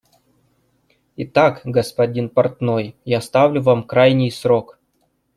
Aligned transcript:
Итак, 1.15 1.61
господин 1.63 2.29
портной, 2.29 2.95
я 3.05 3.21
ставлю 3.21 3.61
вам 3.61 3.83
крайний 3.83 4.31
срок. 4.31 4.79